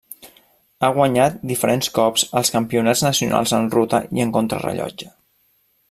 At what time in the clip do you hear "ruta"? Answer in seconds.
3.77-4.01